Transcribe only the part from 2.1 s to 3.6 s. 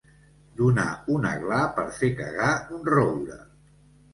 cagar un roure.